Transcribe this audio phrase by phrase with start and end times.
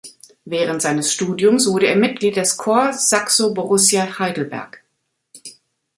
[0.45, 4.83] Während seines Studiums wurde er Mitglied des Corps Saxo-Borussia Heidelberg.